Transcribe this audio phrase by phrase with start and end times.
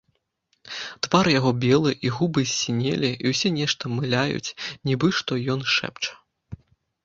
[1.07, 4.55] Твар яго белы, і губы ссінелі і ўсё нешта мыляюць,
[4.91, 6.11] нібы што ён шэпча.